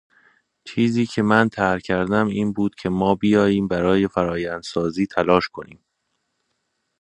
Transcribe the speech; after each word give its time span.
چیزی 0.65 1.05
که 1.05 1.21
من 1.21 1.49
طرح 1.49 1.79
کردم 1.79 2.27
این 2.27 2.53
بود 2.53 2.75
که 2.75 2.89
ما 2.89 3.15
بیایم 3.15 3.67
برای 3.67 4.07
فرایندسازی 4.07 5.07
تلاش 5.07 5.47
کنیم 5.47 5.83